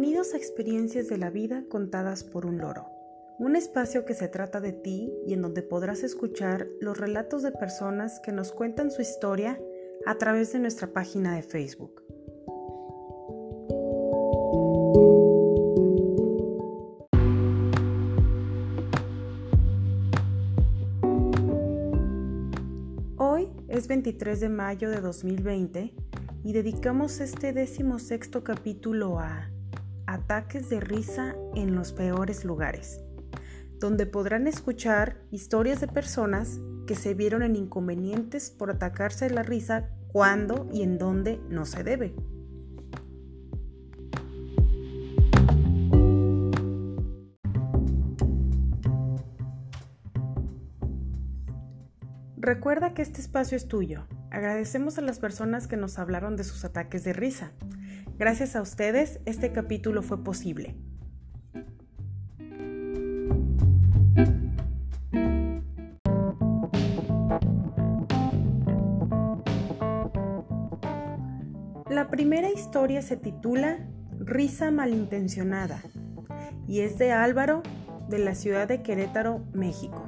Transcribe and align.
Bienvenidos 0.00 0.32
a 0.32 0.36
Experiencias 0.36 1.08
de 1.08 1.18
la 1.18 1.28
Vida 1.28 1.64
contadas 1.68 2.22
por 2.22 2.46
un 2.46 2.58
loro, 2.58 2.86
un 3.40 3.56
espacio 3.56 4.04
que 4.04 4.14
se 4.14 4.28
trata 4.28 4.60
de 4.60 4.70
ti 4.72 5.12
y 5.26 5.32
en 5.32 5.42
donde 5.42 5.62
podrás 5.62 6.04
escuchar 6.04 6.68
los 6.80 6.96
relatos 6.96 7.42
de 7.42 7.50
personas 7.50 8.20
que 8.20 8.30
nos 8.30 8.52
cuentan 8.52 8.92
su 8.92 9.02
historia 9.02 9.60
a 10.06 10.14
través 10.14 10.52
de 10.52 10.60
nuestra 10.60 10.92
página 10.92 11.34
de 11.34 11.42
Facebook. 11.42 12.04
Hoy 23.16 23.48
es 23.66 23.88
23 23.88 24.38
de 24.38 24.48
mayo 24.48 24.90
de 24.90 25.00
2020 25.00 25.92
y 26.44 26.52
dedicamos 26.52 27.18
este 27.18 27.52
décimo 27.52 27.98
sexto 27.98 28.44
capítulo 28.44 29.18
a 29.18 29.50
Ataques 30.30 30.68
de 30.68 30.78
risa 30.78 31.36
en 31.54 31.74
los 31.74 31.94
peores 31.94 32.44
lugares, 32.44 33.00
donde 33.80 34.04
podrán 34.04 34.46
escuchar 34.46 35.22
historias 35.30 35.80
de 35.80 35.88
personas 35.88 36.60
que 36.86 36.96
se 36.96 37.14
vieron 37.14 37.42
en 37.42 37.56
inconvenientes 37.56 38.50
por 38.50 38.70
atacarse 38.70 39.30
la 39.30 39.42
risa 39.42 39.88
cuando 40.08 40.68
y 40.70 40.82
en 40.82 40.98
dónde 40.98 41.40
no 41.48 41.64
se 41.64 41.82
debe. 41.82 42.14
Recuerda 52.36 52.92
que 52.92 53.00
este 53.00 53.22
espacio 53.22 53.56
es 53.56 53.66
tuyo 53.66 54.04
Agradecemos 54.30 54.98
a 54.98 55.00
las 55.00 55.18
personas 55.18 55.66
que 55.66 55.76
nos 55.76 55.98
hablaron 55.98 56.36
de 56.36 56.44
sus 56.44 56.64
ataques 56.64 57.02
de 57.02 57.12
risa. 57.12 57.52
Gracias 58.18 58.56
a 58.56 58.62
ustedes, 58.62 59.20
este 59.26 59.52
capítulo 59.52 60.02
fue 60.02 60.24
posible. 60.24 60.74
La 71.88 72.08
primera 72.10 72.50
historia 72.50 73.02
se 73.02 73.16
titula 73.16 73.88
Risa 74.18 74.72
malintencionada 74.72 75.80
y 76.66 76.80
es 76.80 76.98
de 76.98 77.12
Álvaro 77.12 77.62
de 78.08 78.18
la 78.18 78.34
ciudad 78.34 78.66
de 78.66 78.82
Querétaro, 78.82 79.44
México. 79.52 80.07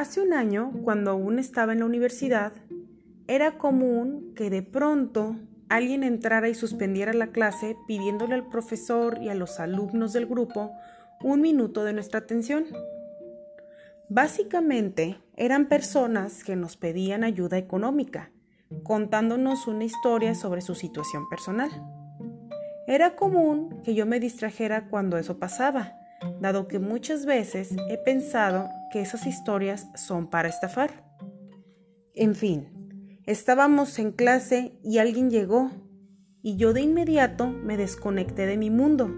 Hace 0.00 0.22
un 0.22 0.32
año, 0.32 0.72
cuando 0.82 1.10
aún 1.10 1.38
estaba 1.38 1.74
en 1.74 1.80
la 1.80 1.84
universidad, 1.84 2.54
era 3.28 3.58
común 3.58 4.32
que 4.34 4.48
de 4.48 4.62
pronto 4.62 5.36
alguien 5.68 6.04
entrara 6.04 6.48
y 6.48 6.54
suspendiera 6.54 7.12
la 7.12 7.32
clase 7.32 7.76
pidiéndole 7.86 8.32
al 8.32 8.48
profesor 8.48 9.18
y 9.20 9.28
a 9.28 9.34
los 9.34 9.60
alumnos 9.60 10.14
del 10.14 10.24
grupo 10.24 10.72
un 11.22 11.42
minuto 11.42 11.84
de 11.84 11.92
nuestra 11.92 12.20
atención. 12.20 12.64
Básicamente 14.08 15.18
eran 15.36 15.68
personas 15.68 16.44
que 16.44 16.56
nos 16.56 16.78
pedían 16.78 17.22
ayuda 17.22 17.58
económica, 17.58 18.30
contándonos 18.82 19.66
una 19.66 19.84
historia 19.84 20.34
sobre 20.34 20.62
su 20.62 20.74
situación 20.74 21.28
personal. 21.28 21.70
Era 22.86 23.16
común 23.16 23.82
que 23.84 23.94
yo 23.94 24.06
me 24.06 24.18
distrajera 24.18 24.88
cuando 24.88 25.18
eso 25.18 25.38
pasaba, 25.38 25.99
dado 26.40 26.68
que 26.68 26.78
muchas 26.78 27.26
veces 27.26 27.74
he 27.88 27.98
pensado 27.98 28.68
que 28.92 29.00
esas 29.00 29.26
historias 29.26 29.88
son 29.94 30.28
para 30.28 30.48
estafar. 30.48 31.04
En 32.14 32.34
fin, 32.34 33.20
estábamos 33.26 33.98
en 33.98 34.12
clase 34.12 34.78
y 34.82 34.98
alguien 34.98 35.30
llegó 35.30 35.70
y 36.42 36.56
yo 36.56 36.72
de 36.72 36.80
inmediato 36.80 37.48
me 37.48 37.76
desconecté 37.76 38.46
de 38.46 38.56
mi 38.56 38.70
mundo. 38.70 39.10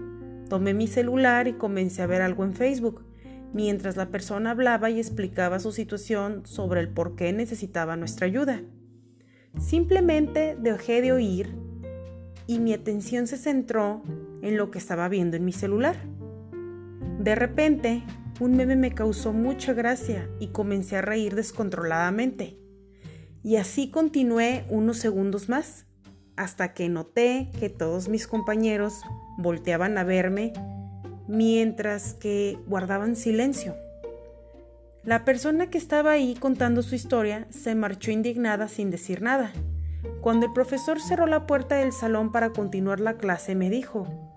Tomé 0.49 0.73
mi 0.73 0.87
celular 0.87 1.47
y 1.47 1.53
comencé 1.53 2.01
a 2.01 2.07
ver 2.07 2.21
algo 2.21 2.43
en 2.43 2.53
Facebook, 2.53 3.05
mientras 3.53 3.95
la 3.95 4.09
persona 4.09 4.51
hablaba 4.51 4.89
y 4.89 4.99
explicaba 4.99 5.59
su 5.59 5.71
situación 5.71 6.45
sobre 6.45 6.81
el 6.81 6.89
por 6.89 7.15
qué 7.15 7.31
necesitaba 7.31 7.95
nuestra 7.95 8.27
ayuda. 8.27 8.61
Simplemente 9.59 10.57
dejé 10.59 11.01
de 11.01 11.11
oír 11.11 11.55
y 12.47 12.59
mi 12.59 12.73
atención 12.73 13.27
se 13.27 13.37
centró 13.37 14.03
en 14.41 14.57
lo 14.57 14.71
que 14.71 14.79
estaba 14.79 15.07
viendo 15.07 15.37
en 15.37 15.45
mi 15.45 15.53
celular. 15.53 15.95
De 17.23 17.35
repente, 17.35 18.03
un 18.41 18.57
meme 18.57 18.75
me 18.75 18.93
causó 18.93 19.31
mucha 19.31 19.71
gracia 19.71 20.29
y 20.41 20.47
comencé 20.47 20.97
a 20.97 21.01
reír 21.01 21.35
descontroladamente. 21.35 22.59
Y 23.41 23.55
así 23.55 23.89
continué 23.89 24.65
unos 24.67 24.97
segundos 24.97 25.47
más, 25.47 25.85
hasta 26.35 26.73
que 26.73 26.89
noté 26.89 27.49
que 27.57 27.69
todos 27.69 28.09
mis 28.09 28.27
compañeros 28.27 29.03
volteaban 29.37 29.97
a 29.97 30.03
verme 30.03 30.51
mientras 31.29 32.13
que 32.13 32.59
guardaban 32.67 33.15
silencio. 33.15 33.77
La 35.05 35.23
persona 35.23 35.69
que 35.69 35.77
estaba 35.77 36.11
ahí 36.11 36.35
contando 36.35 36.81
su 36.81 36.93
historia 36.93 37.47
se 37.51 37.73
marchó 37.73 38.11
indignada 38.11 38.67
sin 38.67 38.91
decir 38.91 39.21
nada. 39.21 39.53
Cuando 40.19 40.47
el 40.47 40.51
profesor 40.51 40.99
cerró 40.99 41.25
la 41.25 41.47
puerta 41.47 41.75
del 41.75 41.93
salón 41.93 42.33
para 42.33 42.49
continuar 42.49 42.99
la 42.99 43.13
clase, 43.13 43.55
me 43.55 43.69
dijo, 43.69 44.32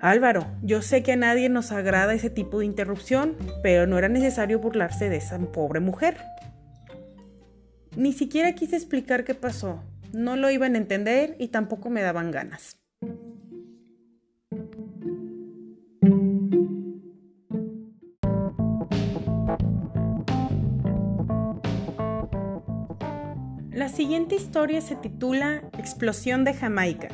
Álvaro, 0.00 0.46
yo 0.62 0.80
sé 0.80 1.02
que 1.02 1.12
a 1.12 1.16
nadie 1.16 1.50
nos 1.50 1.72
agrada 1.72 2.14
ese 2.14 2.30
tipo 2.30 2.60
de 2.60 2.64
interrupción, 2.64 3.36
pero 3.62 3.86
no 3.86 3.98
era 3.98 4.08
necesario 4.08 4.58
burlarse 4.58 5.10
de 5.10 5.16
esa 5.16 5.38
pobre 5.38 5.80
mujer. 5.80 6.16
Ni 7.96 8.14
siquiera 8.14 8.54
quise 8.54 8.76
explicar 8.76 9.24
qué 9.24 9.34
pasó. 9.34 9.84
No 10.14 10.36
lo 10.36 10.50
iban 10.50 10.74
a 10.74 10.78
entender 10.78 11.36
y 11.38 11.48
tampoco 11.48 11.90
me 11.90 12.00
daban 12.00 12.30
ganas. 12.30 12.78
La 23.70 23.90
siguiente 23.90 24.34
historia 24.34 24.80
se 24.80 24.96
titula 24.96 25.62
Explosión 25.78 26.44
de 26.44 26.54
Jamaica 26.54 27.08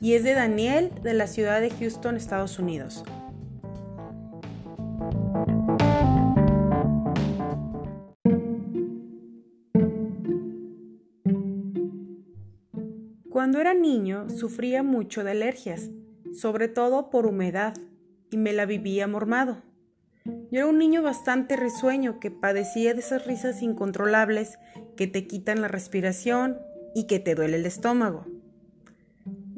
y 0.00 0.14
es 0.14 0.24
de 0.24 0.34
Daniel 0.34 0.90
de 1.02 1.14
la 1.14 1.26
ciudad 1.26 1.60
de 1.60 1.70
Houston, 1.70 2.16
Estados 2.16 2.58
Unidos. 2.58 3.04
Cuando 13.30 13.60
era 13.60 13.72
niño 13.72 14.28
sufría 14.30 14.82
mucho 14.82 15.22
de 15.24 15.30
alergias, 15.30 15.90
sobre 16.32 16.68
todo 16.68 17.10
por 17.10 17.26
humedad, 17.26 17.74
y 18.30 18.36
me 18.36 18.52
la 18.52 18.66
vivía 18.66 19.06
mormado. 19.06 19.62
Yo 20.24 20.60
era 20.60 20.66
un 20.66 20.78
niño 20.78 21.02
bastante 21.02 21.56
risueño 21.56 22.20
que 22.20 22.30
padecía 22.30 22.94
de 22.94 23.00
esas 23.00 23.26
risas 23.26 23.62
incontrolables 23.62 24.58
que 24.96 25.06
te 25.06 25.26
quitan 25.26 25.62
la 25.62 25.68
respiración 25.68 26.58
y 26.94 27.06
que 27.06 27.20
te 27.20 27.34
duele 27.34 27.56
el 27.56 27.66
estómago. 27.66 28.26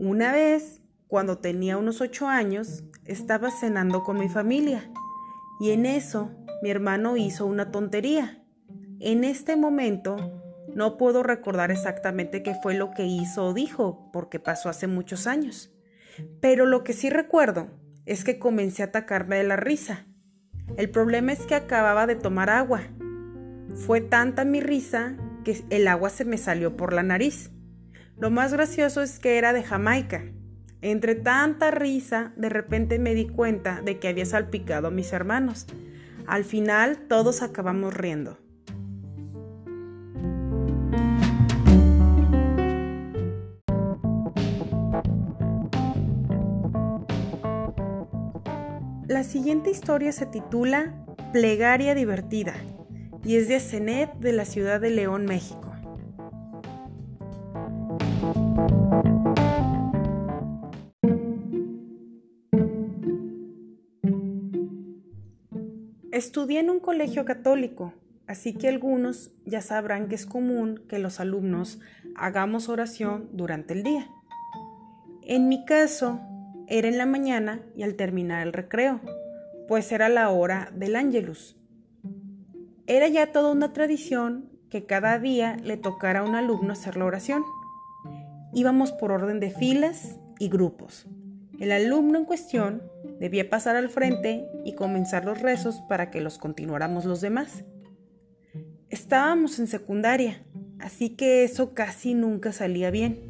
Una 0.01 0.33
vez, 0.33 0.81
cuando 1.09 1.37
tenía 1.37 1.77
unos 1.77 2.01
ocho 2.01 2.27
años, 2.27 2.85
estaba 3.05 3.51
cenando 3.51 4.03
con 4.03 4.19
mi 4.19 4.31
familia 4.31 4.91
y 5.61 5.73
en 5.73 5.85
eso 5.85 6.31
mi 6.63 6.71
hermano 6.71 7.19
hizo 7.19 7.45
una 7.45 7.71
tontería. 7.71 8.43
En 8.99 9.25
este 9.25 9.57
momento 9.57 10.17
no 10.75 10.97
puedo 10.97 11.23
recordar 11.23 11.71
exactamente 11.71 12.43
qué 12.43 12.55
fue 12.63 12.73
lo 12.73 12.93
que 12.93 13.05
hizo 13.05 13.49
o 13.49 13.53
dijo, 13.53 14.09
porque 14.11 14.41
pasó 14.41 14.71
hace 14.71 14.87
muchos 14.87 15.27
años. 15.27 15.71
Pero 16.41 16.65
lo 16.65 16.83
que 16.83 16.95
sí 16.95 17.11
recuerdo 17.11 17.69
es 18.07 18.25
que 18.25 18.39
comencé 18.39 18.83
a 18.83 18.87
atacarme 18.87 19.37
de 19.37 19.45
la 19.45 19.57
risa. 19.57 20.07
El 20.79 20.89
problema 20.89 21.33
es 21.33 21.41
que 21.41 21.55
acababa 21.55 22.07
de 22.07 22.17
tomar 22.17 22.49
agua. 22.49 22.81
Fue 23.75 24.01
tanta 24.01 24.47
mi 24.47 24.63
risa 24.63 25.19
que 25.45 25.63
el 25.69 25.89
agua 25.89 26.09
se 26.09 26.25
me 26.25 26.39
salió 26.39 26.75
por 26.75 26.95
la 26.95 27.03
nariz. 27.03 27.51
Lo 28.21 28.31
más 28.31 28.53
gracioso 28.53 29.01
es 29.01 29.19
que 29.19 29.39
era 29.39 29.55
de 29.55 29.63
Jamaica. 29.63 30.25
Entre 30.83 31.15
tanta 31.15 31.71
risa, 31.71 32.33
de 32.37 32.51
repente 32.51 32.99
me 32.99 33.15
di 33.15 33.27
cuenta 33.27 33.81
de 33.81 33.99
que 33.99 34.09
había 34.09 34.27
salpicado 34.27 34.89
a 34.89 34.91
mis 34.91 35.15
hermanos. 35.15 35.67
Al 36.27 36.45
final 36.45 36.99
todos 37.09 37.41
acabamos 37.41 37.95
riendo. 37.95 38.39
La 49.07 49.25
siguiente 49.25 49.71
historia 49.71 50.13
se 50.13 50.27
titula 50.27 50.95
Plegaria 51.33 51.95
divertida 51.95 52.55
y 53.25 53.37
es 53.37 53.49
de 53.49 53.61
Cenet 53.61 54.13
de 54.19 54.33
la 54.33 54.45
ciudad 54.45 54.79
de 54.79 54.91
León, 54.91 55.25
México. 55.25 55.70
Estudié 66.21 66.61
en 66.61 66.69
un 66.69 66.81
colegio 66.81 67.25
católico, 67.25 67.95
así 68.27 68.53
que 68.53 68.69
algunos 68.69 69.31
ya 69.47 69.63
sabrán 69.63 70.07
que 70.07 70.17
es 70.17 70.27
común 70.27 70.85
que 70.87 70.99
los 70.99 71.19
alumnos 71.19 71.81
hagamos 72.15 72.69
oración 72.69 73.31
durante 73.33 73.73
el 73.73 73.83
día. 73.83 74.07
En 75.23 75.49
mi 75.49 75.65
caso, 75.65 76.21
era 76.67 76.89
en 76.89 76.99
la 76.99 77.07
mañana 77.07 77.63
y 77.75 77.85
al 77.85 77.95
terminar 77.95 78.47
el 78.47 78.53
recreo, 78.53 79.01
pues 79.67 79.93
era 79.93 80.11
la 80.11 80.29
hora 80.29 80.71
del 80.75 80.95
ángelus. 80.95 81.57
Era 82.87 83.09
ya 83.09 83.33
toda 83.33 83.51
una 83.51 83.73
tradición 83.73 84.51
que 84.69 84.85
cada 84.85 85.19
día 85.19 85.57
le 85.65 85.79
tocara 85.79 86.21
a 86.21 86.25
un 86.25 86.35
alumno 86.35 86.75
hacer 86.75 86.99
la 86.99 87.07
oración. 87.07 87.45
Íbamos 88.53 88.93
por 88.93 89.11
orden 89.11 89.41
de 89.41 89.53
filas 89.53 90.19
y 90.39 90.51
grupos. 90.51 91.07
El 91.59 91.73
alumno 91.73 92.19
en 92.19 92.27
cuestión 92.27 92.83
debía 93.21 93.49
pasar 93.49 93.77
al 93.77 93.91
frente 93.91 94.49
y 94.65 94.75
comenzar 94.75 95.25
los 95.25 95.41
rezos 95.41 95.81
para 95.89 96.11
que 96.11 96.21
los 96.21 96.39
continuáramos 96.39 97.05
los 97.05 97.21
demás. 97.21 97.65
Estábamos 98.89 99.61
en 99.61 99.69
secundaria, 99.69 100.43
así 100.81 101.11
que 101.11 101.45
eso 101.45 101.75
casi 101.75 102.15
nunca 102.15 102.51
salía 102.53 102.91
bien. 102.91 103.21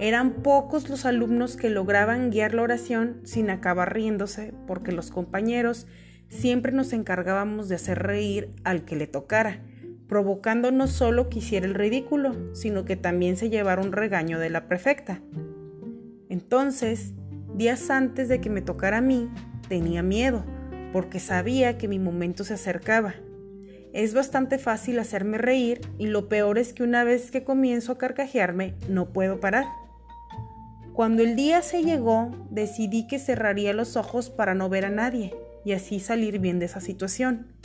Eran 0.00 0.42
pocos 0.42 0.90
los 0.90 1.06
alumnos 1.06 1.56
que 1.56 1.70
lograban 1.70 2.30
guiar 2.30 2.54
la 2.54 2.62
oración 2.62 3.20
sin 3.24 3.50
acabar 3.50 3.94
riéndose, 3.94 4.52
porque 4.66 4.92
los 4.92 5.10
compañeros 5.10 5.86
siempre 6.28 6.72
nos 6.72 6.92
encargábamos 6.92 7.68
de 7.68 7.76
hacer 7.76 8.00
reír 8.00 8.50
al 8.64 8.84
que 8.84 8.96
le 8.96 9.06
tocara, 9.06 9.62
provocando 10.08 10.70
no 10.72 10.86
solo 10.86 11.28
que 11.28 11.38
hiciera 11.38 11.66
el 11.66 11.74
ridículo, 11.74 12.54
sino 12.54 12.84
que 12.84 12.96
también 12.96 13.36
se 13.36 13.48
llevara 13.48 13.82
un 13.82 13.92
regaño 13.92 14.38
de 14.38 14.50
la 14.50 14.68
prefecta. 14.68 15.20
Entonces, 16.28 17.14
días 17.58 17.90
antes 17.90 18.28
de 18.28 18.40
que 18.40 18.48
me 18.48 18.62
tocara 18.62 18.98
a 18.98 19.02
mí, 19.02 19.28
tenía 19.68 20.02
miedo, 20.02 20.44
porque 20.92 21.20
sabía 21.20 21.76
que 21.76 21.88
mi 21.88 21.98
momento 21.98 22.44
se 22.44 22.54
acercaba. 22.54 23.14
Es 23.92 24.14
bastante 24.14 24.58
fácil 24.58 24.98
hacerme 24.98 25.38
reír 25.38 25.80
y 25.98 26.06
lo 26.06 26.28
peor 26.28 26.58
es 26.58 26.72
que 26.72 26.82
una 26.82 27.04
vez 27.04 27.30
que 27.30 27.44
comienzo 27.44 27.92
a 27.92 27.98
carcajearme, 27.98 28.74
no 28.88 29.12
puedo 29.12 29.40
parar. 29.40 29.64
Cuando 30.92 31.22
el 31.22 31.36
día 31.36 31.62
se 31.62 31.82
llegó, 31.82 32.30
decidí 32.50 33.06
que 33.06 33.18
cerraría 33.18 33.72
los 33.72 33.96
ojos 33.96 34.30
para 34.30 34.54
no 34.54 34.68
ver 34.68 34.86
a 34.86 34.90
nadie 34.90 35.34
y 35.64 35.72
así 35.72 36.00
salir 36.00 36.38
bien 36.38 36.58
de 36.58 36.66
esa 36.66 36.80
situación 36.80 37.58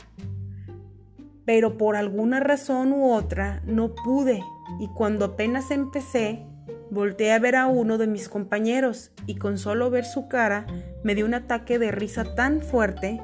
pero 1.44 1.76
por 1.76 1.96
alguna 1.96 2.40
razón 2.40 2.92
u 2.92 3.12
otra 3.12 3.62
no 3.66 3.94
pude 3.94 4.40
y 4.80 4.88
cuando 4.88 5.26
apenas 5.26 5.70
empecé, 5.70 6.46
volteé 6.90 7.32
a 7.32 7.38
ver 7.38 7.56
a 7.56 7.66
uno 7.66 7.98
de 7.98 8.06
mis 8.06 8.28
compañeros 8.28 9.12
y 9.26 9.36
con 9.36 9.58
solo 9.58 9.90
ver 9.90 10.04
su 10.04 10.28
cara 10.28 10.66
me 11.02 11.14
dio 11.14 11.26
un 11.26 11.34
ataque 11.34 11.78
de 11.78 11.90
risa 11.90 12.34
tan 12.34 12.60
fuerte 12.60 13.20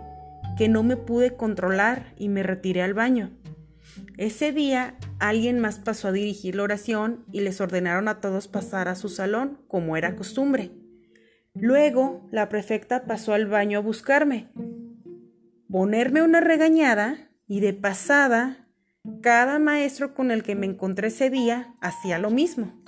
que 0.57 0.69
no 0.69 0.83
me 0.83 0.97
pude 0.97 1.37
controlar 1.37 2.12
y 2.17 2.29
me 2.29 2.43
retiré 2.43 2.83
al 2.83 2.95
baño. 2.95 3.31
Ese 4.17 4.53
día 4.53 4.97
alguien 5.19 5.61
más 5.61 5.79
pasó 5.79 6.09
a 6.09 6.12
dirigir 6.12 6.57
la 6.57 6.65
oración 6.65 7.25
y 7.33 7.41
les 7.41 7.61
ordenaron 7.61 8.09
a 8.09 8.21
todos 8.21 8.49
pasar 8.49 8.89
a 8.89 8.95
su 8.95 9.09
salón 9.09 9.59
como 9.69 9.97
era 9.97 10.17
costumbre. 10.17 10.73
Luego 11.55 12.29
la 12.31 12.49
prefecta 12.49 13.07
pasó 13.07 13.33
al 13.33 13.47
baño 13.47 13.79
a 13.79 13.83
buscarme. 13.83 14.51
Ponerme 15.71 16.23
una 16.23 16.41
regañada 16.41 17.31
y 17.47 17.61
de 17.61 17.73
pasada, 17.73 18.69
cada 19.23 19.59
maestro 19.59 20.15
con 20.15 20.31
el 20.31 20.43
que 20.43 20.55
me 20.55 20.67
encontré 20.67 21.09
ese 21.09 21.31
día 21.31 21.75
hacía 21.81 22.19
lo 22.19 22.31
mismo. 22.31 22.80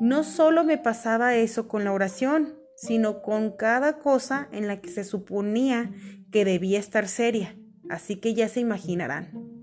No 0.00 0.24
solo 0.24 0.64
me 0.64 0.78
pasaba 0.78 1.34
eso 1.34 1.68
con 1.68 1.84
la 1.84 1.92
oración, 1.92 2.54
sino 2.76 3.22
con 3.22 3.50
cada 3.52 3.98
cosa 3.98 4.48
en 4.52 4.66
la 4.68 4.80
que 4.80 4.88
se 4.88 5.04
suponía 5.04 5.90
que 6.30 6.44
debía 6.44 6.78
estar 6.78 7.08
seria, 7.08 7.56
así 7.88 8.16
que 8.16 8.34
ya 8.34 8.48
se 8.48 8.60
imaginarán. 8.60 9.58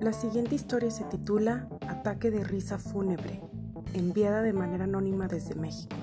La 0.00 0.14
siguiente 0.14 0.54
historia 0.54 0.90
se 0.90 1.04
titula 1.04 1.68
Ataque 1.86 2.30
de 2.30 2.42
risa 2.42 2.78
fúnebre, 2.78 3.42
enviada 3.92 4.40
de 4.40 4.54
manera 4.54 4.84
anónima 4.84 5.28
desde 5.28 5.54
México. 5.54 5.97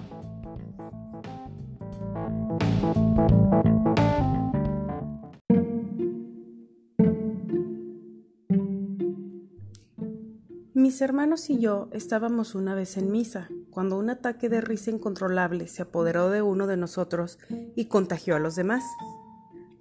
Mis 10.75 10.99
hermanos 10.99 11.49
y 11.49 11.57
yo 11.57 11.87
estábamos 11.93 12.53
una 12.53 12.75
vez 12.75 12.97
en 12.97 13.09
misa, 13.09 13.47
cuando 13.69 13.97
un 13.97 14.09
ataque 14.09 14.49
de 14.49 14.59
risa 14.59 14.91
incontrolable 14.91 15.69
se 15.69 15.83
apoderó 15.83 16.29
de 16.29 16.41
uno 16.41 16.67
de 16.67 16.75
nosotros 16.75 17.39
y 17.77 17.85
contagió 17.85 18.35
a 18.35 18.39
los 18.39 18.57
demás. 18.57 18.83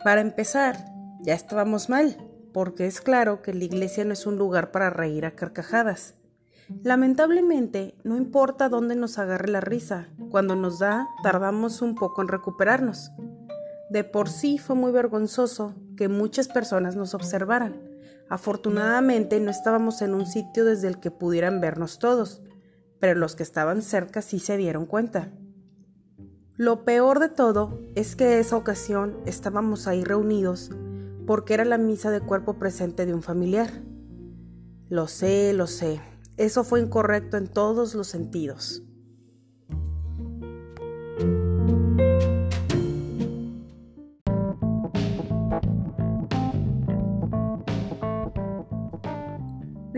Para 0.05 0.21
empezar, 0.21 0.85
ya 1.21 1.35
estábamos 1.35 1.89
mal, 1.89 2.17
porque 2.53 2.87
es 2.87 3.01
claro 3.01 3.43
que 3.43 3.53
la 3.53 3.65
iglesia 3.65 4.05
no 4.05 4.13
es 4.13 4.25
un 4.25 4.39
lugar 4.39 4.71
para 4.71 4.89
reír 4.89 5.27
a 5.27 5.35
carcajadas. 5.35 6.15
Lamentablemente, 6.85 7.97
no 8.05 8.17
importa 8.17 8.69
dónde 8.69 8.95
nos 8.95 9.19
agarre 9.19 9.49
la 9.49 9.61
risa, 9.61 10.11
cuando 10.31 10.55
nos 10.55 10.79
da, 10.79 11.09
tardamos 11.25 11.83
un 11.83 11.97
poco 11.97 12.23
en 12.23 12.29
recuperarnos. 12.29 13.11
De 13.91 14.05
por 14.05 14.29
sí 14.29 14.59
fue 14.59 14.77
muy 14.77 14.93
vergonzoso 14.93 15.75
que 15.97 16.07
muchas 16.07 16.47
personas 16.47 16.95
nos 16.95 17.15
observaran. 17.15 17.94
Afortunadamente 18.29 19.39
no 19.41 19.51
estábamos 19.51 20.03
en 20.03 20.15
un 20.15 20.27
sitio 20.27 20.65
desde 20.65 20.89
el 20.89 20.99
que 20.99 21.11
pudieran 21.11 21.61
vernos 21.61 21.99
todos, 21.99 22.43
pero 23.01 23.19
los 23.19 23.37
que 23.37 23.43
estaban 23.43 23.83
cerca 23.83 24.23
sí 24.23 24.39
se 24.39 24.57
dieron 24.57 24.87
cuenta. 24.87 25.31
Lo 26.57 26.85
peor 26.85 27.19
de 27.19 27.29
todo 27.29 27.81
es 27.95 28.17
que 28.17 28.39
esa 28.39 28.57
ocasión 28.57 29.19
estábamos 29.27 29.87
ahí 29.87 30.05
reunidos 30.05 30.71
porque 31.27 31.55
era 31.55 31.65
la 31.65 31.79
misa 31.79 32.11
de 32.11 32.21
cuerpo 32.21 32.59
presente 32.59 33.07
de 33.07 33.15
un 33.15 33.23
familiar. 33.23 33.83
Lo 34.89 35.09
sé, 35.09 35.53
lo 35.53 35.67
sé, 35.67 36.01
eso 36.37 36.65
fue 36.65 36.81
incorrecto 36.81 37.37
en 37.37 37.49
todos 37.49 37.95
los 37.95 38.09
sentidos. 38.09 38.83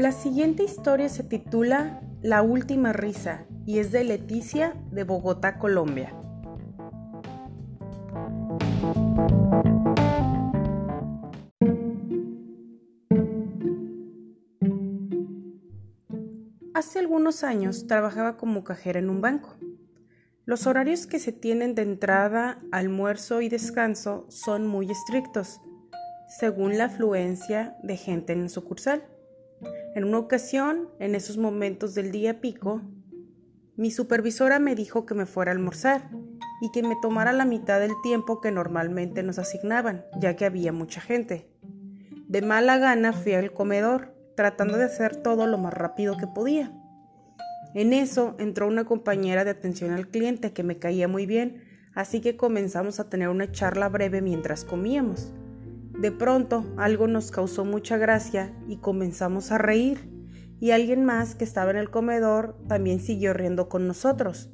La 0.06 0.12
siguiente 0.12 0.62
historia 0.62 1.08
se 1.08 1.25
titula 1.25 2.00
La 2.22 2.40
última 2.40 2.92
risa 2.92 3.44
y 3.66 3.80
es 3.80 3.90
de 3.90 4.04
Leticia 4.04 4.72
de 4.92 5.02
Bogotá, 5.02 5.58
Colombia. 5.58 6.14
Hace 16.72 17.00
algunos 17.00 17.42
años 17.42 17.88
trabajaba 17.88 18.36
como 18.36 18.62
cajera 18.62 19.00
en 19.00 19.10
un 19.10 19.20
banco. 19.20 19.56
Los 20.44 20.68
horarios 20.68 21.08
que 21.08 21.18
se 21.18 21.32
tienen 21.32 21.75
de 21.75 21.82
entrada, 21.82 22.60
almuerzo 22.70 23.40
y 23.40 23.48
descanso 23.48 24.25
son 24.28 24.68
muy 24.68 24.88
estrictos, 24.88 25.60
según 26.38 26.78
la 26.78 26.84
afluencia 26.84 27.76
de 27.82 27.96
gente 27.96 28.34
en 28.34 28.42
el 28.42 28.50
sucursal. 28.50 29.02
En 29.97 30.05
una 30.05 30.19
ocasión, 30.19 30.91
en 30.99 31.15
esos 31.15 31.38
momentos 31.38 31.95
del 31.95 32.12
día 32.12 32.43
pico, 32.43 32.83
mi 33.76 33.91
supervisora 33.91 34.59
me 34.59 34.75
dijo 34.75 35.07
que 35.07 35.15
me 35.15 35.25
fuera 35.25 35.53
a 35.53 35.55
almorzar 35.55 36.11
y 36.61 36.71
que 36.71 36.83
me 36.83 36.97
tomara 37.00 37.33
la 37.33 37.47
mitad 37.47 37.81
del 37.81 37.93
tiempo 38.03 38.43
que 38.43 38.50
normalmente 38.50 39.23
nos 39.23 39.38
asignaban, 39.38 40.05
ya 40.21 40.37
que 40.37 40.45
había 40.45 40.71
mucha 40.71 41.00
gente. 41.00 41.50
De 42.29 42.43
mala 42.43 42.76
gana 42.76 43.15
fui 43.15 43.33
al 43.33 43.55
comedor 43.55 44.15
tratando 44.37 44.76
de 44.76 44.85
hacer 44.85 45.17
todo 45.17 45.47
lo 45.47 45.57
más 45.57 45.73
rápido 45.73 46.19
que 46.19 46.26
podía. 46.26 46.75
En 47.73 47.95
eso 47.95 48.37
entró 48.38 48.69
una 48.69 48.85
compañera 48.85 49.45
de 49.45 49.53
atención 49.53 49.93
al 49.93 50.09
cliente 50.09 50.53
que 50.53 50.62
me 50.62 50.76
caía 50.76 51.09
muy 51.09 51.25
bien, 51.25 51.65
así 51.95 52.21
que 52.21 52.37
comenzamos 52.37 53.00
a 53.00 53.09
tener 53.09 53.31
una 53.31 53.50
charla 53.50 53.88
breve 53.88 54.21
mientras 54.21 54.62
comíamos. 54.62 55.33
De 56.00 56.12
pronto 56.12 56.67
algo 56.76 57.07
nos 57.07 57.31
causó 57.31 57.65
mucha 57.65 57.97
gracia 57.97 58.53
y 58.69 58.76
comenzamos 58.76 59.50
a 59.50 59.59
reír, 59.59 60.11
y 60.61 60.71
alguien 60.71 61.05
más 61.05 61.35
que 61.35 61.45
estaba 61.45 61.71
en 61.71 61.76
el 61.76 61.91
comedor 61.91 62.57
también 62.69 63.00
siguió 63.00 63.33
riendo 63.33 63.69
con 63.69 63.87
nosotros. 63.87 64.50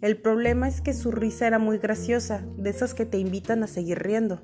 El 0.00 0.20
problema 0.20 0.68
es 0.68 0.80
que 0.80 0.94
su 0.94 1.10
risa 1.10 1.48
era 1.48 1.58
muy 1.58 1.78
graciosa, 1.78 2.44
de 2.56 2.70
esas 2.70 2.94
que 2.94 3.06
te 3.06 3.18
invitan 3.18 3.64
a 3.64 3.66
seguir 3.66 3.98
riendo. 3.98 4.42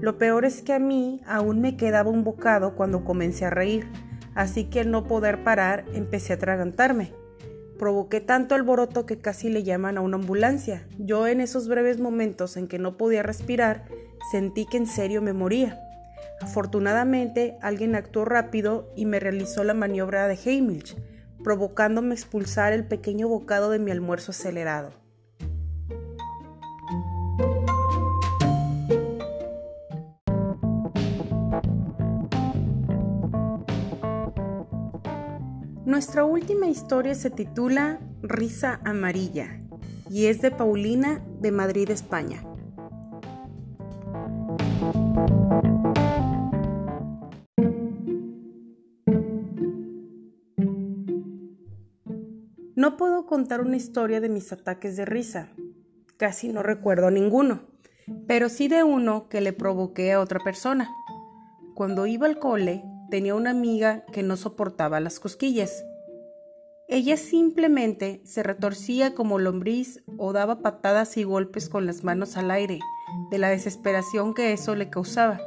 Lo 0.00 0.18
peor 0.18 0.44
es 0.44 0.62
que 0.62 0.72
a 0.72 0.78
mí 0.78 1.20
aún 1.26 1.60
me 1.60 1.76
quedaba 1.76 2.10
un 2.10 2.22
bocado 2.22 2.76
cuando 2.76 3.04
comencé 3.04 3.44
a 3.44 3.50
reír, 3.50 3.86
así 4.34 4.64
que 4.64 4.80
al 4.80 4.90
no 4.90 5.06
poder 5.08 5.42
parar 5.42 5.84
empecé 5.94 6.32
a 6.32 6.36
atragantarme. 6.36 7.12
Provoqué 7.78 8.20
tanto 8.20 8.54
alboroto 8.54 9.04
que 9.04 9.18
casi 9.18 9.50
le 9.50 9.62
llaman 9.62 9.98
a 9.98 10.00
una 10.00 10.16
ambulancia. 10.16 10.86
Yo 10.98 11.26
en 11.26 11.40
esos 11.40 11.68
breves 11.68 11.98
momentos 11.98 12.56
en 12.56 12.68
que 12.68 12.78
no 12.78 12.96
podía 12.96 13.22
respirar, 13.22 13.84
sentí 14.30 14.66
que 14.66 14.76
en 14.76 14.86
serio 14.86 15.22
me 15.22 15.32
moría. 15.32 15.80
Afortunadamente, 16.40 17.56
alguien 17.62 17.94
actuó 17.94 18.24
rápido 18.24 18.92
y 18.96 19.06
me 19.06 19.20
realizó 19.20 19.64
la 19.64 19.74
maniobra 19.74 20.28
de 20.28 20.38
Heimlich, 20.44 20.96
provocándome 21.42 22.14
expulsar 22.14 22.72
el 22.72 22.86
pequeño 22.86 23.28
bocado 23.28 23.70
de 23.70 23.78
mi 23.78 23.90
almuerzo 23.90 24.32
acelerado. 24.32 25.03
Nuestra 35.94 36.24
última 36.24 36.66
historia 36.66 37.14
se 37.14 37.30
titula 37.30 38.00
Risa 38.20 38.80
Amarilla 38.84 39.60
y 40.10 40.26
es 40.26 40.42
de 40.42 40.50
Paulina 40.50 41.24
de 41.40 41.52
Madrid, 41.52 41.88
España. 41.88 42.42
No 52.74 52.96
puedo 52.96 53.26
contar 53.26 53.60
una 53.60 53.76
historia 53.76 54.20
de 54.20 54.28
mis 54.28 54.50
ataques 54.52 54.96
de 54.96 55.04
risa. 55.04 55.52
Casi 56.16 56.48
no 56.48 56.64
recuerdo 56.64 57.12
ninguno, 57.12 57.68
pero 58.26 58.48
sí 58.48 58.66
de 58.66 58.82
uno 58.82 59.28
que 59.28 59.40
le 59.40 59.52
provoqué 59.52 60.12
a 60.12 60.18
otra 60.18 60.40
persona. 60.40 60.90
Cuando 61.76 62.04
iba 62.06 62.26
al 62.26 62.40
cole, 62.40 62.82
tenía 63.14 63.36
una 63.36 63.50
amiga 63.50 64.04
que 64.12 64.24
no 64.24 64.36
soportaba 64.36 64.98
las 64.98 65.20
cosquillas. 65.20 65.84
Ella 66.88 67.16
simplemente 67.16 68.20
se 68.24 68.42
retorcía 68.42 69.14
como 69.14 69.38
lombriz 69.38 70.02
o 70.18 70.32
daba 70.32 70.62
patadas 70.62 71.16
y 71.16 71.22
golpes 71.22 71.68
con 71.68 71.86
las 71.86 72.02
manos 72.02 72.36
al 72.36 72.50
aire, 72.50 72.80
de 73.30 73.38
la 73.38 73.50
desesperación 73.50 74.34
que 74.34 74.52
eso 74.52 74.74
le 74.74 74.90
causaba. 74.90 75.40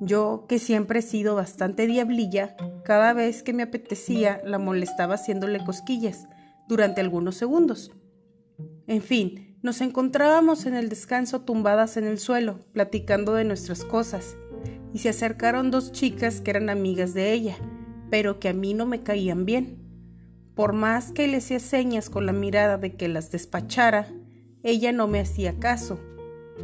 Yo, 0.00 0.46
que 0.48 0.58
siempre 0.58 1.00
he 1.00 1.02
sido 1.02 1.34
bastante 1.34 1.86
diablilla, 1.86 2.56
cada 2.82 3.12
vez 3.12 3.42
que 3.42 3.52
me 3.52 3.64
apetecía 3.64 4.40
la 4.42 4.58
molestaba 4.58 5.16
haciéndole 5.16 5.62
cosquillas 5.62 6.28
durante 6.66 7.02
algunos 7.02 7.36
segundos. 7.36 7.92
En 8.86 9.02
fin, 9.02 9.58
nos 9.60 9.82
encontrábamos 9.82 10.64
en 10.64 10.72
el 10.72 10.88
descanso 10.88 11.42
tumbadas 11.42 11.98
en 11.98 12.04
el 12.04 12.18
suelo, 12.18 12.60
platicando 12.72 13.34
de 13.34 13.44
nuestras 13.44 13.84
cosas, 13.84 14.38
y 14.94 15.00
se 15.00 15.08
acercaron 15.08 15.72
dos 15.72 15.90
chicas 15.90 16.40
que 16.40 16.52
eran 16.52 16.70
amigas 16.70 17.14
de 17.14 17.32
ella, 17.32 17.56
pero 18.10 18.38
que 18.38 18.48
a 18.48 18.54
mí 18.54 18.74
no 18.74 18.86
me 18.86 19.02
caían 19.02 19.44
bien. 19.44 19.76
Por 20.54 20.72
más 20.72 21.10
que 21.10 21.26
le 21.26 21.38
hacía 21.38 21.58
señas 21.58 22.08
con 22.08 22.26
la 22.26 22.32
mirada 22.32 22.78
de 22.78 22.94
que 22.94 23.08
las 23.08 23.32
despachara, 23.32 24.06
ella 24.62 24.92
no 24.92 25.08
me 25.08 25.18
hacía 25.18 25.58
caso, 25.58 25.98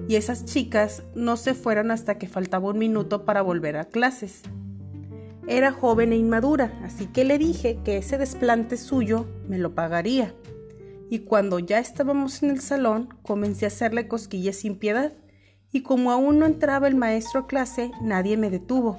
y 0.09 0.15
esas 0.15 0.45
chicas 0.45 1.03
no 1.17 1.37
se 1.37 1.55
fueron 1.55 1.91
hasta 1.91 2.19
que 2.19 2.29
faltaba 2.29 2.71
un 2.71 2.79
minuto 2.79 3.25
para 3.25 3.43
volver 3.43 3.77
a 3.77 3.87
clases. 3.87 4.43
Era 5.49 5.73
joven 5.73 6.13
e 6.13 6.17
inmadura, 6.17 6.79
así 6.85 7.07
que 7.07 7.25
le 7.25 7.37
dije 7.37 7.81
que 7.85 7.97
ese 7.97 8.17
desplante 8.17 8.77
suyo 8.77 9.27
me 9.49 9.59
lo 9.59 9.75
pagaría. 9.75 10.33
Y 11.11 11.21
cuando 11.21 11.59
ya 11.59 11.81
estábamos 11.81 12.45
en 12.45 12.51
el 12.51 12.61
salón, 12.61 13.09
comencé 13.23 13.65
a 13.65 13.69
hacerle 13.69 14.07
cosquillas 14.07 14.55
sin 14.55 14.77
piedad 14.77 15.13
y 15.73 15.83
como 15.83 16.11
aún 16.11 16.39
no 16.39 16.47
entraba 16.47 16.89
el 16.89 16.97
maestro 16.97 17.41
a 17.41 17.47
clase, 17.47 17.91
nadie 18.01 18.37
me 18.37 18.51
detuvo. 18.51 18.99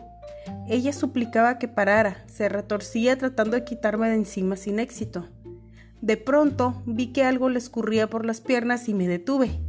Ella 0.68 0.94
suplicaba 0.94 1.60
que 1.60 1.68
parara, 1.68 2.24
se 2.28 2.50
retorcía 2.50 3.18
tratando 3.18 3.58
de 3.58 3.64
quitarme 3.64 4.10
de 4.10 4.16
encima 4.16 4.56
sin 4.56 4.80
éxito. 4.80 5.28
De 6.02 6.18
pronto 6.18 6.82
vi 6.86 7.14
que 7.14 7.24
algo 7.24 7.50
le 7.50 7.60
escurría 7.60 8.10
por 8.10 8.26
las 8.26 8.42
piernas 8.42 8.90
y 8.90 8.94
me 8.94 9.08
detuve. 9.08 9.60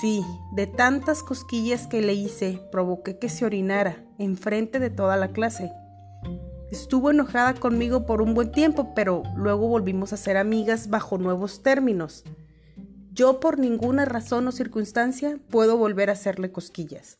Sí, 0.00 0.24
de 0.52 0.66
tantas 0.66 1.22
cosquillas 1.22 1.86
que 1.86 2.00
le 2.00 2.14
hice, 2.14 2.60
provoqué 2.72 3.18
que 3.18 3.28
se 3.28 3.44
orinara, 3.44 4.04
enfrente 4.18 4.78
de 4.78 4.90
toda 4.90 5.16
la 5.16 5.28
clase. 5.28 5.70
Estuvo 6.70 7.10
enojada 7.10 7.54
conmigo 7.54 8.06
por 8.06 8.22
un 8.22 8.34
buen 8.34 8.52
tiempo, 8.52 8.94
pero 8.94 9.24
luego 9.34 9.66
volvimos 9.68 10.12
a 10.12 10.16
ser 10.16 10.36
amigas 10.36 10.88
bajo 10.88 11.18
nuevos 11.18 11.62
términos. 11.62 12.24
Yo 13.20 13.38
por 13.38 13.58
ninguna 13.58 14.06
razón 14.06 14.48
o 14.48 14.50
circunstancia 14.50 15.38
puedo 15.50 15.76
volver 15.76 16.08
a 16.08 16.14
hacerle 16.14 16.52
cosquillas. 16.52 17.18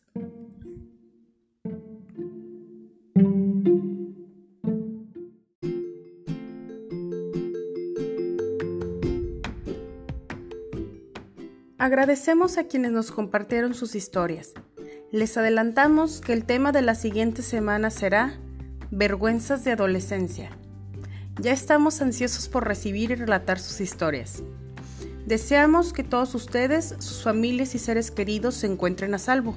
Agradecemos 11.76 12.56
a 12.56 12.64
quienes 12.64 12.92
nos 12.92 13.12
compartieron 13.12 13.74
sus 13.74 13.94
historias. 13.94 14.54
Les 15.12 15.36
adelantamos 15.36 16.22
que 16.22 16.32
el 16.32 16.46
tema 16.46 16.72
de 16.72 16.80
la 16.80 16.94
siguiente 16.94 17.42
semana 17.42 17.90
será 17.90 18.40
Vergüenzas 18.90 19.64
de 19.64 19.72
adolescencia. 19.72 20.48
Ya 21.42 21.52
estamos 21.52 22.00
ansiosos 22.00 22.48
por 22.48 22.66
recibir 22.66 23.10
y 23.10 23.16
relatar 23.16 23.58
sus 23.58 23.82
historias. 23.82 24.42
Deseamos 25.26 25.92
que 25.92 26.02
todos 26.02 26.34
ustedes, 26.34 26.94
sus 26.98 27.22
familias 27.22 27.74
y 27.74 27.78
seres 27.78 28.10
queridos 28.10 28.54
se 28.54 28.66
encuentren 28.66 29.14
a 29.14 29.18
salvo. 29.18 29.54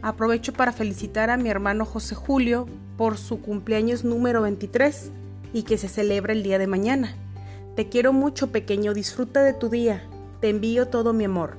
Aprovecho 0.00 0.52
para 0.52 0.72
felicitar 0.72 1.30
a 1.30 1.36
mi 1.36 1.48
hermano 1.48 1.84
José 1.84 2.14
Julio 2.14 2.66
por 2.96 3.18
su 3.18 3.40
cumpleaños 3.40 4.04
número 4.04 4.42
23 4.42 5.10
y 5.52 5.64
que 5.64 5.78
se 5.78 5.88
celebra 5.88 6.32
el 6.32 6.42
día 6.42 6.58
de 6.58 6.66
mañana. 6.66 7.14
Te 7.76 7.88
quiero 7.88 8.12
mucho 8.12 8.52
pequeño, 8.52 8.94
disfruta 8.94 9.42
de 9.42 9.52
tu 9.52 9.68
día. 9.68 10.02
Te 10.40 10.48
envío 10.48 10.88
todo 10.88 11.12
mi 11.12 11.24
amor. 11.24 11.56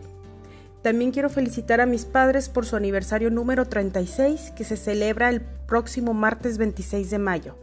También 0.82 1.12
quiero 1.12 1.30
felicitar 1.30 1.80
a 1.80 1.86
mis 1.86 2.06
padres 2.06 2.50
por 2.50 2.66
su 2.66 2.76
aniversario 2.76 3.32
número 3.32 3.66
36 3.66 4.52
que 4.56 4.64
se 4.66 4.78
celebra 4.78 5.30
el 5.30 5.42
próximo 5.42 6.14
martes 6.14 6.58
26 6.58 7.10
de 7.10 7.20
mayo. 7.20 7.56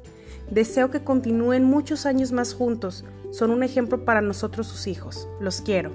Deseo 0.51 0.91
que 0.91 1.05
continúen 1.05 1.65
muchos 1.65 2.07
años 2.07 2.33
más 2.33 2.55
juntos. 2.55 3.05
Son 3.31 3.51
un 3.51 3.63
ejemplo 3.63 4.05
para 4.05 4.21
nosotros 4.21 4.67
sus 4.67 4.87
hijos. 4.87 5.29
Los 5.41 5.61
quiero. 5.61 5.93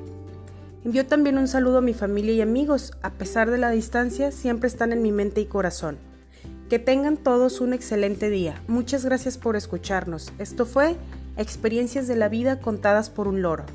Envío 0.84 1.06
también 1.06 1.38
un 1.38 1.48
saludo 1.48 1.80
a 1.80 1.82
mi 1.82 1.94
familia 1.94 2.34
y 2.34 2.42
amigos. 2.42 2.94
A 3.02 3.12
pesar 3.12 3.52
de 3.52 3.58
la 3.58 3.72
distancia, 3.72 4.32
siempre 4.32 4.68
están 4.68 4.94
en 4.94 5.02
mi 5.02 5.12
mente 5.12 5.42
y 5.42 5.46
corazón. 5.46 5.98
Que 6.70 6.80
tengan 6.80 7.18
todos 7.18 7.60
un 7.62 7.74
excelente 7.74 8.30
día. 8.30 8.62
Muchas 8.68 9.04
gracias 9.04 9.38
por 9.38 9.56
escucharnos. 9.56 10.32
Esto 10.40 10.66
fue 10.66 10.96
Experiencias 11.38 12.08
de 12.08 12.16
la 12.16 12.30
vida 12.30 12.62
contadas 12.62 13.10
por 13.10 13.28
un 13.28 13.42
loro. 13.42 13.66